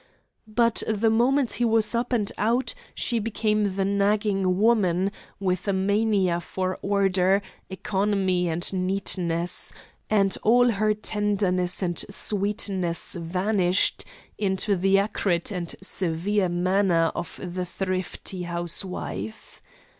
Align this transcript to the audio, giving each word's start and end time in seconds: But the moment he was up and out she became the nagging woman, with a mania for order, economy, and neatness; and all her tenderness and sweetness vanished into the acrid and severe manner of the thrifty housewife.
But 0.47 0.81
the 0.87 1.11
moment 1.11 1.51
he 1.51 1.63
was 1.65 1.93
up 1.93 2.11
and 2.11 2.31
out 2.39 2.73
she 2.95 3.19
became 3.19 3.75
the 3.75 3.85
nagging 3.85 4.57
woman, 4.59 5.11
with 5.39 5.67
a 5.67 5.73
mania 5.73 6.41
for 6.41 6.79
order, 6.81 7.39
economy, 7.69 8.49
and 8.49 8.67
neatness; 8.73 9.71
and 10.09 10.35
all 10.41 10.71
her 10.71 10.95
tenderness 10.95 11.83
and 11.83 12.03
sweetness 12.09 13.13
vanished 13.13 14.03
into 14.39 14.75
the 14.75 14.97
acrid 14.97 15.51
and 15.51 15.75
severe 15.83 16.49
manner 16.49 17.11
of 17.13 17.39
the 17.53 17.63
thrifty 17.67 18.41
housewife. 18.41 19.61